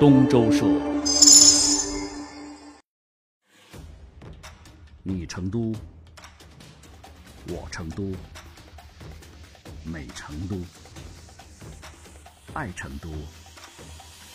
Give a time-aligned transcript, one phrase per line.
[0.00, 0.64] 东周社，
[5.02, 5.74] 你成都，
[7.48, 8.14] 我成都，
[9.84, 10.56] 美成都，
[12.54, 13.10] 爱成都，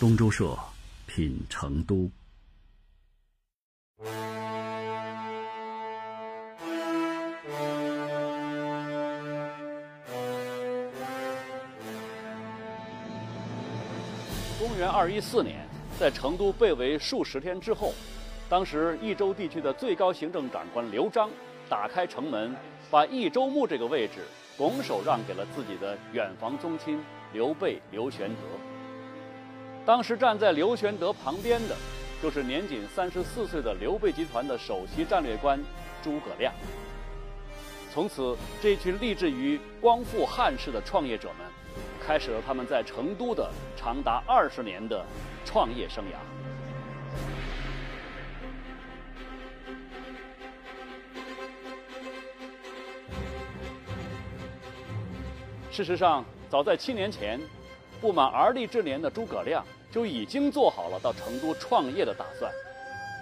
[0.02, 0.54] 东周社
[1.08, 2.12] 品成都。
[14.60, 15.68] 公元二一四年，
[16.00, 17.92] 在成都被围数十天之后，
[18.48, 21.30] 当时益州地区的最高行政长官刘璋
[21.68, 22.56] 打开城门，
[22.92, 24.20] 把益州牧这个位置
[24.56, 28.42] 拱手让给了自己的远房宗亲刘备刘玄德。
[29.86, 31.76] 当时站在刘玄德旁边的，
[32.22, 35.60] 就是年仅三十四岁的刘备集团的首席战略官
[36.04, 36.54] 诸葛亮。
[37.92, 41.53] 从此，这群立志于光复汉室的创业者们。
[42.06, 45.06] 开始了他们在成都的长达二十年的
[45.46, 46.18] 创业生涯。
[55.72, 57.40] 事实上，早在七年前，
[58.00, 62.52] 不满而立之年的诸葛亮就已经做好了到成都创业的打算。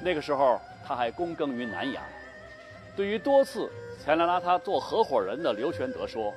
[0.04, 2.04] 那个时候，他还躬耕于南阳。
[2.94, 3.72] 对于多次
[4.04, 6.34] 前来拉他做合伙人的刘玄德说：“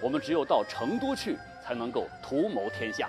[0.00, 1.36] 我们只有到成都去。”
[1.72, 3.08] 才能够图谋天下。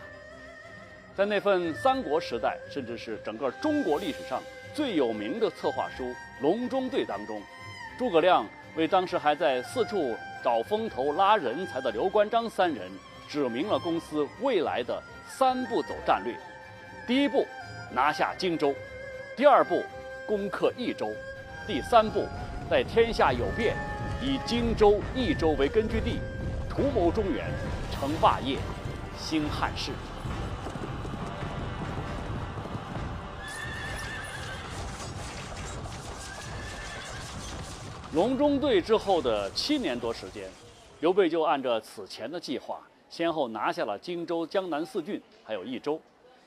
[1.17, 4.42] 在那份三国时代，甚至是整个中国历史上
[4.73, 6.06] 最有名的策划书
[6.39, 7.41] 《隆中对》当中，
[8.00, 8.47] 诸葛亮
[8.78, 12.89] 为当时还在四处找风头、拉人才的刘关张三人
[13.28, 16.34] 指明了公司未来的三步走战略：
[17.06, 17.45] 第一步，
[17.91, 18.72] 拿下荆州；
[19.36, 19.84] 第二步，
[20.25, 21.09] 攻克益州；
[21.67, 22.25] 第三步，
[22.72, 23.75] 在天下有变，
[24.22, 26.22] 以荆州、益州为根据地，
[26.69, 27.45] 图谋中原。
[28.04, 28.58] 成霸业，
[29.18, 29.94] 兴汉室。
[38.14, 40.50] 隆中对之后的七年多时间，
[41.00, 45.97] 刘备就按照此前的计划，先后拿下了荆州、江南四郡，还有益州，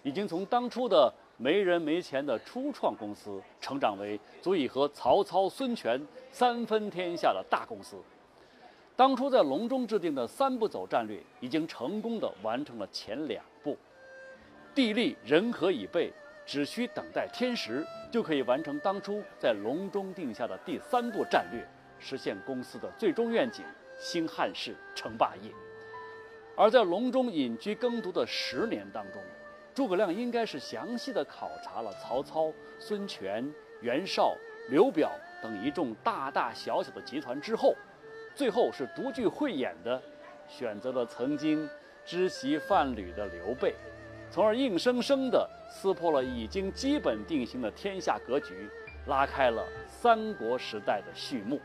[0.02, 5.98] 已经从当初的没人没钱的初创公司，成长为足以和曹操、孙权
[6.30, 7.96] 三分天下的大公司。
[8.96, 13.76] 当初在隆中制定的三步走战略，已经成功的完成了前两步，
[14.74, 16.10] 地利人和已备，
[16.46, 21.62] 只需等待天时，就可以完成当初在隆中定下的第三步战略，
[21.98, 23.62] 实现公司的最终愿景——
[24.00, 25.50] 兴汉室、成霸业。
[26.56, 29.20] 而在隆中隐居耕读的十年当中，
[29.74, 33.46] 诸葛亮应该是详细的考察了曹操、孙权、
[33.82, 34.34] 袁绍、
[34.70, 35.12] 刘表
[35.42, 37.74] 等一众大大小小的集团之后。
[38.36, 40.00] 最后是独具慧眼的，
[40.46, 41.66] 选择了曾经
[42.04, 43.74] 知席贩履的刘备，
[44.30, 48.68] 从而硬生生的撕破了已经基本定型的天下格局，
[49.06, 51.58] 拉开了三国时代的序幕。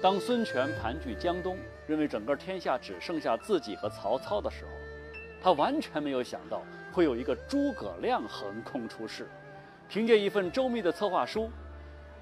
[0.00, 1.58] 当孙权盘踞江东，
[1.88, 4.70] 认为整个天下只剩下自己和曹操的时候，
[5.42, 6.62] 他完全没有想到
[6.92, 9.26] 会有一个诸葛亮横空出世，
[9.88, 11.50] 凭借一份周密的策划书。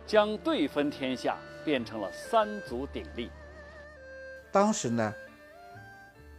[0.09, 3.31] 将对分天下变成了三足鼎立。
[4.51, 5.15] 当时呢，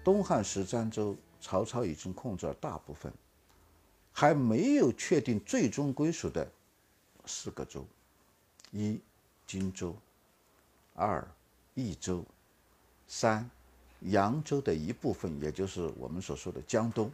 [0.04, 3.14] 东汉十三州，曹操已经控制了大部分，
[4.12, 6.52] 还没有确定最终归属的
[7.28, 7.86] 四个州：
[8.72, 9.00] 一
[9.46, 9.96] 荆州，
[10.96, 11.24] 二
[11.76, 12.26] 益州，
[13.08, 13.48] 三
[14.00, 17.12] 扬州的一部分，也就是我们所说的江东，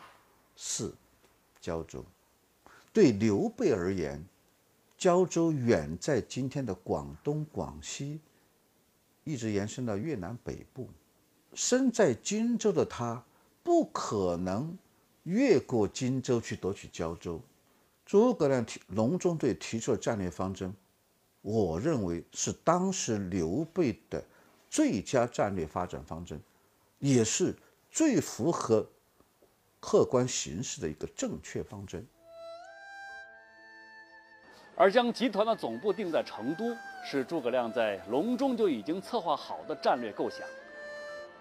[0.56, 0.96] 四
[1.60, 2.02] 胶州。
[2.94, 4.24] 对刘备而言，
[4.98, 8.20] 胶州远在今天的广东、广西，
[9.24, 10.90] 一直延伸到越南北部。
[11.54, 13.24] 身在荆州的他，
[13.64, 14.78] 不可能
[15.24, 17.42] 越过荆州去夺取胶州。
[18.06, 20.74] 诸葛亮提隆中对提出的战略方针，
[21.42, 24.24] 我认为是当时刘备的
[24.70, 26.40] 最佳战略发展方针，
[27.00, 27.56] 也是
[27.90, 28.88] 最符合
[29.80, 32.06] 客观形势的一个正确方针。
[34.78, 40.46] 而将集团的总部定在成都，是诸葛亮在隆中就已经策划好的战略构想。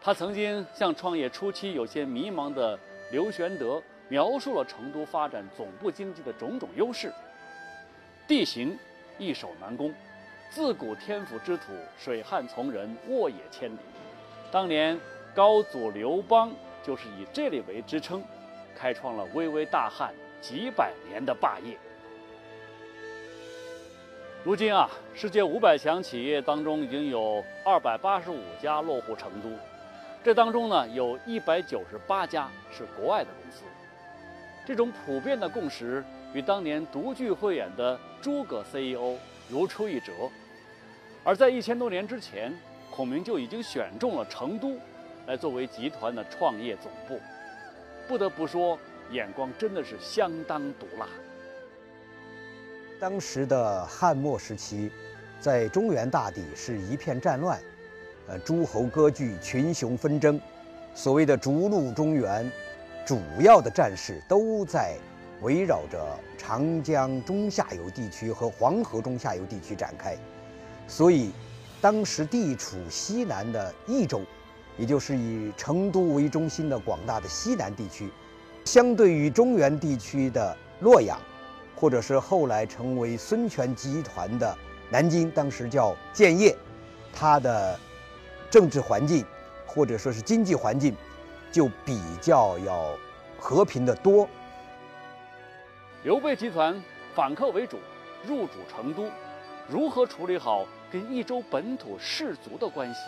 [0.00, 2.78] 他曾经向创业初期有些迷茫的
[3.10, 7.12] 刘玄德描述了成都发展总部经济的种种优势：
[8.28, 8.78] 地形
[9.18, 9.92] 易守难攻，
[10.50, 13.78] 自古天府之土，水旱从人，沃野千里。
[14.52, 15.00] 当年
[15.34, 16.52] 高祖刘邦
[16.84, 18.22] 就是以这里为支撑，
[18.76, 21.76] 开创了巍巍大汉几百年的霸业。
[24.44, 29.48] 如今啊，世界五百强企业当中已经有二百八十五家落户成都，
[30.22, 33.62] 这当中呢，有一百九十八家是国外的公司。
[34.66, 36.04] 这种普遍的共识
[36.34, 39.16] 与当年独具慧眼的诸葛 CEO
[39.48, 40.12] 如出一辙。
[41.24, 42.52] 而在一千多年之前，
[42.90, 44.78] 孔明就已经选中了成都，
[45.26, 47.18] 来作为集团的创业总部。
[48.06, 48.78] 不得不说，
[49.10, 51.06] 眼光真的是相当毒辣。
[53.00, 54.90] 当时的汉末时期，
[55.40, 57.60] 在中原大地是一片战乱，
[58.28, 60.40] 呃，诸侯割据，群雄纷争，
[60.94, 62.50] 所谓的逐鹿中原，
[63.04, 64.96] 主要的战事都在
[65.42, 65.98] 围绕着
[66.38, 70.16] 长江中下游地区和黄河中下游地区展开，
[70.86, 71.32] 所以，
[71.80, 74.22] 当时地处西南的益州，
[74.78, 78.08] 也就是以成都为中心的广大的西南地区，
[78.64, 81.18] 相对于中原地区的洛阳。
[81.76, 84.56] 或者是后来成为孙权集团的
[84.90, 86.56] 南京，当时叫建业，
[87.12, 87.78] 它的
[88.50, 89.24] 政治环境
[89.66, 90.94] 或者说是经济环境
[91.50, 92.96] 就比较要
[93.38, 94.28] 和平的多。
[96.02, 96.80] 刘备集团
[97.14, 97.78] 反客为主，
[98.26, 99.10] 入主成都，
[99.68, 103.00] 如何处理好跟益州本土士族的关系，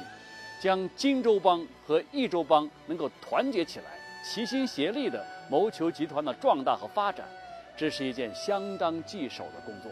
[0.61, 3.85] 将荆州帮和益州帮能够团结起来，
[4.25, 7.27] 齐心协力的谋求集团的壮大和发展？
[7.77, 9.91] 这是一件相当棘手的工作。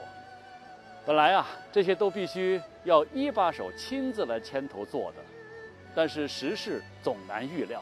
[1.06, 5.18] 本来啊，这些都必须要一把手亲自来牵头做的。
[5.94, 7.80] 但是时势总难预料，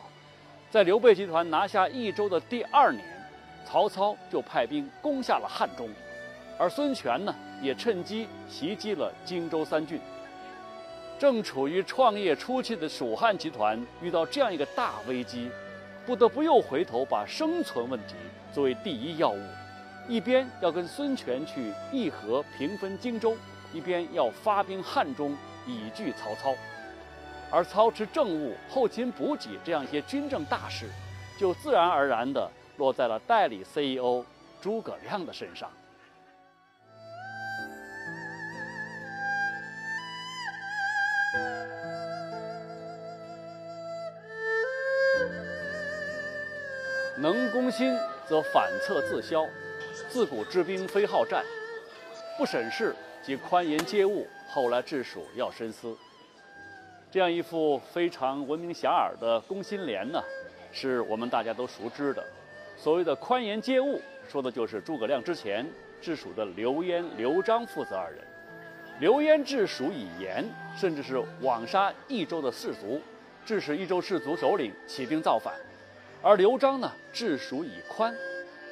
[0.70, 3.06] 在刘备集团拿下益州的第二年，
[3.64, 5.88] 曹操就派兵攻下了汉中，
[6.58, 9.98] 而孙权呢，也趁机袭击了荆州三郡。
[11.18, 15.48] 正处于创业初期的蜀汉集团遇到这样一个大危机，
[16.04, 18.14] 不得不又回头把生存问题
[18.52, 19.40] 作为第一要务。
[20.08, 23.36] 一边要跟孙权去议和平分荆州，
[23.72, 26.54] 一边要发兵汉中以拒曹操，
[27.50, 30.86] 而操持政务、后勤补给这样一些军政大事，
[31.38, 34.24] 就自然而然地落在了代理 CEO
[34.60, 35.70] 诸葛亮的身上。
[47.18, 47.96] 能攻心，
[48.26, 49.46] 则反侧自消。
[50.12, 51.42] 自古治兵非好战，
[52.36, 54.26] 不审事即宽严接物。
[54.46, 55.96] 后来治蜀要深思。
[57.10, 60.22] 这样一副非常闻名遐迩的攻心联呢，
[60.70, 62.22] 是我们大家都熟知的。
[62.76, 65.66] 所谓的宽严接物，说的就是诸葛亮之前
[65.98, 68.22] 治蜀的刘焉、刘璋父子二人。
[69.00, 70.44] 刘焉治蜀以严，
[70.76, 73.00] 甚至是枉杀益州的士卒，
[73.46, 75.54] 致使益州士卒首领起兵造反；
[76.20, 78.14] 而刘璋呢，治蜀以宽，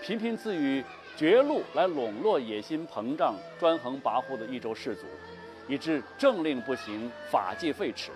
[0.02, 0.84] 频频赐予。
[1.20, 5.02] 绝路来笼络野心膨胀、专横跋扈的益州士族，
[5.68, 8.08] 以致政令不行，法纪废弛。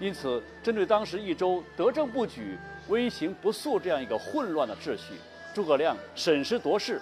[0.00, 2.56] 因此，针对当时益州德政不举、
[2.88, 5.12] 威刑不肃这样一个混乱的秩序，
[5.52, 6.98] 诸葛亮审时度势，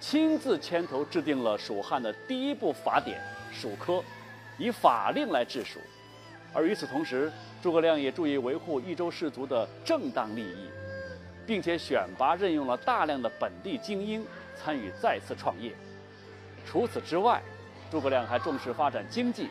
[0.00, 3.18] 亲自牵头制定了蜀汉的第一部法典
[3.58, 3.94] 《蜀科》，
[4.58, 5.80] 以法令来治蜀。
[6.52, 7.32] 而与此同时，
[7.62, 10.68] 诸葛亮也注意维护益州士族的正当利益，
[11.46, 14.22] 并且选拔任用了大量的本地精英。
[14.54, 15.72] 参与再次创业。
[16.66, 17.42] 除此之外，
[17.90, 19.48] 诸葛亮还重视发展经济。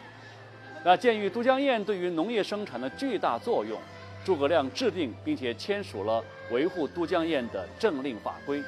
[0.83, 3.79] 那鉴于都江堰对于农业生产的巨大作用，
[4.25, 8.61] 诸葛亮制定并且签署了维护都江堰的政令法规，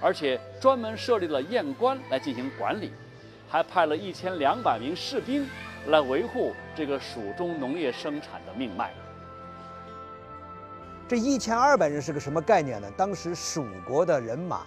[0.00, 2.90] 而且专门设立了堰官来进行管理，
[3.48, 5.48] 还派了一千两百名士兵
[5.86, 8.92] 来维护这个蜀中农业生产的命脉。
[11.06, 12.90] 这一千二百人是个什么概念呢？
[12.96, 14.62] 当时蜀国的人马。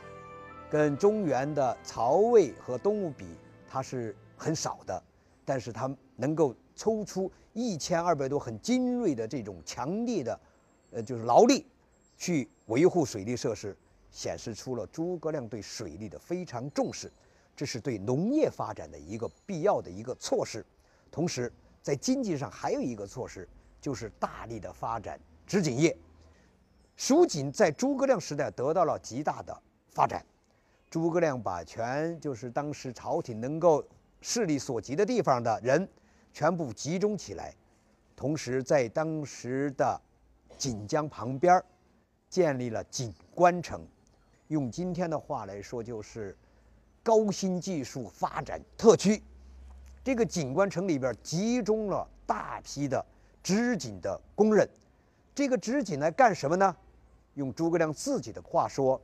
[0.70, 3.26] 跟中原的曹魏和东吴比，
[3.68, 5.02] 它是很少的，
[5.46, 10.40] 但是它能够抽出一千二百多很精锐的这种强力的，
[10.92, 11.66] 呃，就是劳力，
[12.18, 13.78] 去维护水利设施，
[14.12, 17.12] 显示出了诸葛亮对水利的非常重视，
[17.56, 20.66] 这是对农业发展的一个必要的一个措施。
[21.12, 23.48] 同时，在经济上还有一个措施，
[23.80, 25.96] 就是大力的发展织锦业。
[26.98, 29.56] 蜀锦在诸葛亮时代得到了极大的
[29.92, 30.26] 发展。
[30.96, 33.86] 诸葛亮把全就是当时朝廷能够
[34.22, 35.86] 势力所及的地方的人
[36.32, 37.54] 全部集中起来，
[38.16, 40.00] 同时在当时的
[40.58, 41.62] 锦江旁边
[42.30, 43.86] 建立了锦官城，
[44.48, 46.34] 用今天的话来说就是
[47.04, 49.22] 高新技术发展特区。
[50.02, 53.06] 这个锦官城里边集中了大批的
[53.44, 54.66] 织锦的工人，
[55.34, 56.74] 这个织锦来干什么呢？
[57.34, 59.02] 用诸葛亮自己的话说。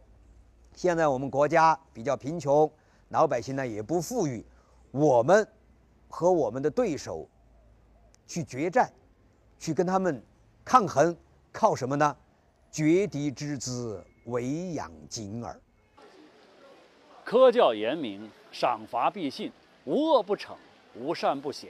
[0.75, 2.71] 现在我们国家比较贫穷，
[3.09, 4.43] 老百姓呢也不富裕，
[4.91, 5.47] 我们
[6.09, 7.27] 和我们的对手
[8.25, 8.91] 去决战，
[9.59, 10.23] 去跟他们
[10.63, 11.15] 抗衡，
[11.51, 12.15] 靠什么呢？
[12.71, 15.59] 绝敌之资，唯养精耳。
[17.23, 19.51] 科教严明，赏罚必信，
[19.85, 20.55] 无恶不惩，
[20.95, 21.69] 无善不显。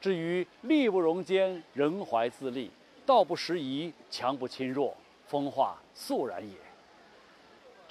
[0.00, 2.70] 至于力不容奸，人怀自立，
[3.06, 4.94] 道不拾遗，强不侵弱，
[5.26, 6.54] 风化肃然也。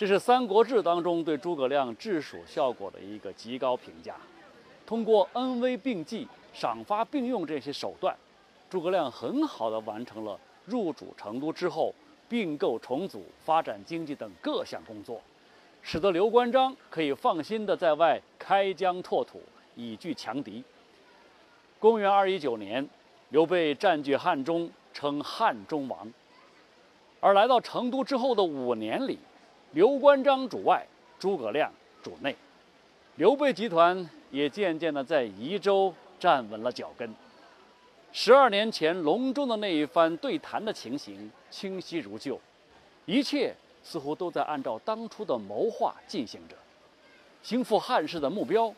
[0.04, 4.18] 这是《三国志》当中对诸葛亮治蜀效果的一个极高评价。
[4.86, 8.14] 通过恩威并济、赏罚并用这些手段，
[8.70, 11.96] 诸葛亮很好的完成了入主成都之后
[12.28, 15.22] 并购重组、发展经济等各项工作，
[15.82, 19.42] 使得刘关张可以放心的在外开疆拓土，
[19.78, 20.62] 以拒强敌。
[21.80, 22.86] 公元二一九年，
[23.30, 26.12] 刘备占据汉中，称汉中王。
[27.22, 29.18] 而来到成都之后的五年里，
[29.74, 30.86] 刘关张主外，
[31.18, 31.72] 诸葛亮
[32.04, 32.36] 主内，
[33.16, 37.12] 刘备集团也渐渐地在宜州站稳了脚跟。
[38.12, 42.40] 十二年前隆中的那一番对谈的情形清晰如旧，
[43.08, 46.56] 一切似乎都在按照当初的谋划进行着，
[47.42, 48.72] 兴复汉室的目标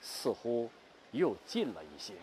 [0.00, 0.70] 似乎
[1.10, 2.14] 又近了一些。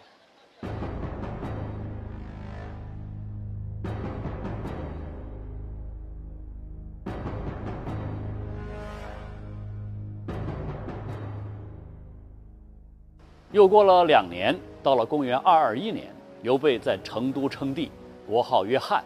[13.55, 17.89] 又过了两年，到了公元二二一年，刘备在成都称帝，
[18.27, 19.01] 国号曰汉，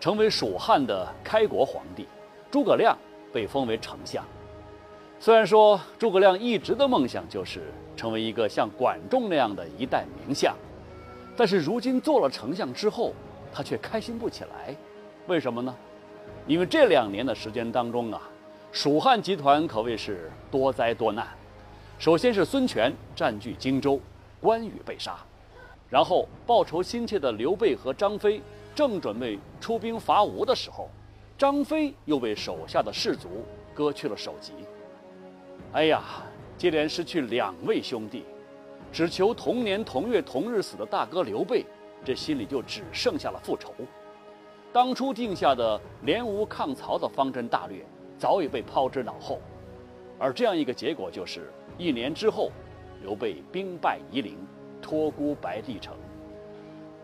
[0.00, 2.04] 成为蜀汉的开国皇帝。
[2.50, 2.98] 诸葛亮
[3.32, 4.24] 被封为丞相。
[5.20, 10.52] 虽然说诸葛亮一直的梦想就是成为一个像管仲那样的一代名相，
[11.36, 13.12] 但是如今做了丞相之后，
[13.52, 14.74] 他却开心不起来。
[15.28, 15.72] 为什么呢？
[16.48, 18.20] 因为这两年的时间当中啊，
[18.72, 21.28] 蜀汉集团可谓是多灾多难。
[21.98, 23.98] 首先是孙权占据荆州，
[24.40, 25.16] 关羽被杀，
[25.88, 28.40] 然后报仇心切的刘备和张飞
[28.72, 30.88] 正准备出兵伐吴的时候，
[31.36, 34.52] 张飞又被手下的士卒割去了首级。
[35.72, 36.04] 哎呀，
[36.56, 38.24] 接连失去两位兄弟，
[38.92, 41.66] 只求同年同月同日死的大哥刘备，
[42.04, 43.74] 这心里就只剩下了复仇。
[44.72, 47.84] 当初定下的联吴抗曹的方针大略，
[48.16, 49.40] 早已被抛之脑后，
[50.16, 51.50] 而这样一个结果就是。
[51.78, 52.50] 一年之后，
[53.00, 54.36] 刘备兵败夷陵，
[54.82, 55.96] 托孤白帝城。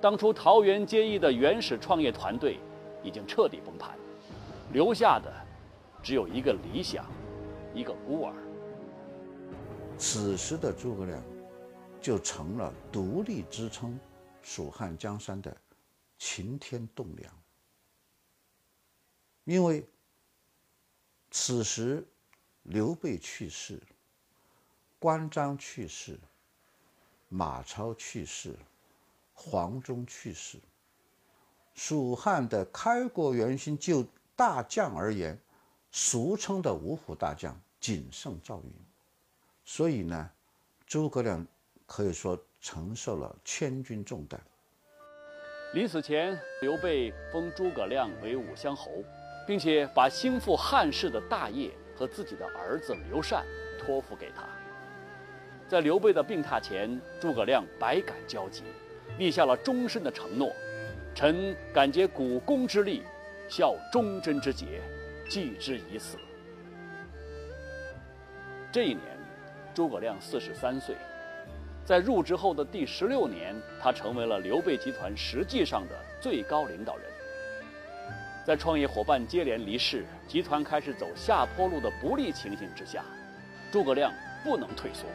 [0.01, 2.59] 当初桃园结义的原始创业团队
[3.05, 3.97] 已经彻底崩盘，
[4.73, 5.33] 留下的
[6.03, 7.07] 只有一个理想，
[7.73, 8.35] 一个孤儿。
[9.97, 11.23] 此时的诸葛亮
[12.01, 13.97] 就成了独立支撑
[14.43, 15.57] 蜀汉江山的
[16.19, 17.33] 擎天栋梁，
[19.45, 19.89] 因为
[21.31, 22.05] 此时
[22.65, 23.81] 刘备去世。
[25.05, 26.19] 关张去世，
[27.29, 28.55] 马超去世，
[29.35, 30.57] 黄忠去世。
[31.75, 34.03] 蜀汉的开国元勋，就
[34.35, 35.39] 大将而言，
[35.91, 38.73] 俗称的五虎大将仅剩赵云。
[39.63, 40.31] 所以呢，
[40.87, 41.47] 诸葛亮
[41.85, 44.41] 可以说承受了千钧重担。
[45.75, 48.91] 临死前，刘备封诸葛亮为武乡侯，
[49.47, 53.45] 并且把兴复汉室的大业和自己的儿子刘禅
[53.79, 54.49] 托付给他。
[55.75, 58.63] 在刘备的病榻前，诸葛亮百感交集，
[59.19, 60.53] 立下了终身的承诺
[61.17, 63.03] ：“臣感竭股肱之力，
[63.49, 64.81] 效忠贞之节，
[65.29, 66.17] 继之以死。”
[68.71, 69.01] 这一年，
[69.75, 70.95] 诸葛亮四十三岁，
[71.85, 73.53] 在入职后的第十六年，
[73.83, 77.05] 他成为了刘备集团实际上的最高领导人。
[78.47, 83.03] 在创业伙伴接连离世、集团开始走下坡路的不利情形之下，
[83.73, 84.13] 诸葛亮
[84.45, 85.09] 不能退缩。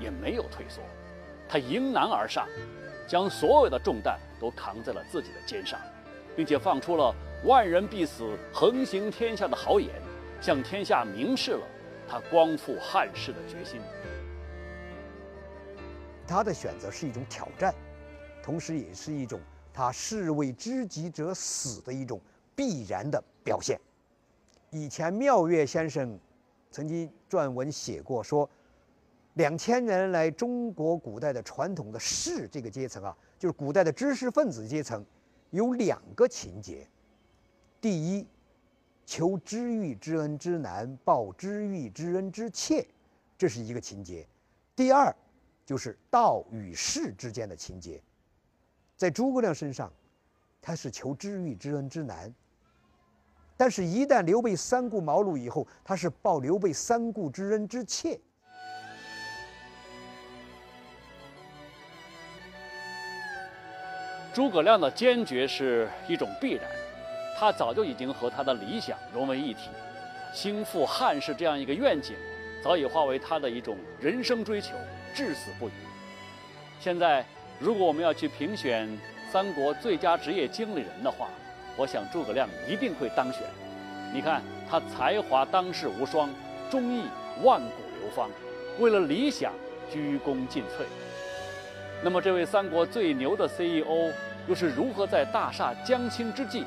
[0.00, 0.82] 也没有退缩，
[1.48, 2.46] 他迎难而上，
[3.06, 5.80] 将所有的重担都扛在了自己的肩上，
[6.36, 7.14] 并且放出了
[7.44, 9.90] “万人必死，横行天下”的豪言，
[10.40, 11.66] 向天下明示了
[12.08, 13.80] 他光复汉室的决心。
[16.26, 17.74] 他的选择是一种挑战，
[18.42, 19.40] 同时也是一种
[19.72, 22.20] 他士为知己者死的一种
[22.54, 23.80] 必然的表现。
[24.70, 26.18] 以前妙月先生
[26.70, 28.48] 曾经撰文写过说。
[29.38, 35.04] 两千年来，中国古代的传统的士这个阶层啊，就是古代的知识分子阶层，
[35.50, 36.84] 有两个情节：
[37.80, 38.26] 第一，
[39.06, 42.84] 求知遇之恩之难，报知遇之恩之切，
[43.38, 44.26] 这是一个情节；
[44.74, 45.14] 第二，
[45.64, 48.02] 就是道与士之间的情节。
[48.96, 49.92] 在诸葛亮身上，
[50.60, 52.28] 他是求知遇之恩之难；
[53.56, 58.20] 但是，一旦刘备三顾茅庐以后，他是报刘备三顾之恩之切。
[64.38, 66.62] 诸葛亮的坚决是一种必然，
[67.36, 69.62] 他早就已经和他的理想融为一体，
[70.32, 72.14] 兴复汉室这样一个愿景，
[72.62, 74.76] 早已化为他的一种人生追求，
[75.12, 75.72] 至死不渝。
[76.78, 77.26] 现在，
[77.58, 78.88] 如果我们要去评选
[79.28, 81.26] 三国最佳职业经理人的话，
[81.76, 83.42] 我想诸葛亮一定会当选。
[84.14, 84.40] 你看
[84.70, 86.30] 他才华当世无双，
[86.70, 87.02] 忠义
[87.42, 88.30] 万古流芳，
[88.78, 89.52] 为了理想
[89.90, 90.84] 鞠躬尽瘁。
[92.04, 94.12] 那么，这位三国最牛的 CEO
[94.48, 96.64] 又是如何在大厦将倾之际，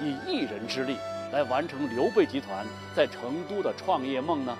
[0.00, 0.96] 以一人之力
[1.32, 4.56] 来完成刘备集团在成都的创业梦呢？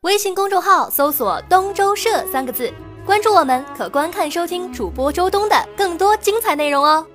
[0.00, 2.72] 微信公众号搜索“东周社”三个字，
[3.04, 7.06] 关注我们，可观看收听主播周东的更多精彩内容哦。